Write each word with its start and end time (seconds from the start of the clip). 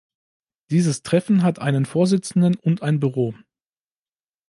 Dieses 0.71 1.03
Treffen 1.03 1.43
hat 1.43 1.59
einen 1.59 1.85
Vorsitzenden 1.85 2.55
und 2.55 2.81
ein 2.81 2.99
Büro. 2.99 3.35